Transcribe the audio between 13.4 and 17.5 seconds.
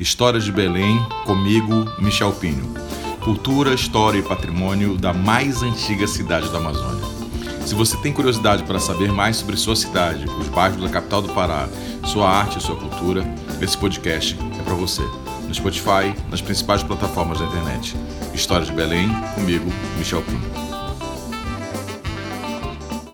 esse podcast é para você. No Spotify, nas principais plataformas da